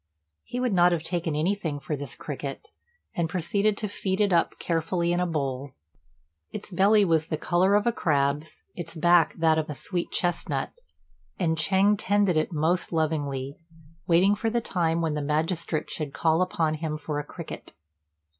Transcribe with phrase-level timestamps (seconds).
[0.43, 2.69] He would not have taken anything for this cricket,
[3.15, 5.75] and proceeded to feed it up carefully in a bowl.
[6.49, 10.71] Its belly was the colour of a crab's, its back that of a sweet chestnut;
[11.37, 13.57] and Ch'êng tended it most lovingly,
[14.07, 17.73] waiting for the time when the magistrate should call upon him for a cricket.